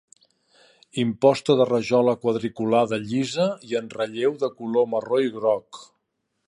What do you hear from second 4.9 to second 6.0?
marró i groc.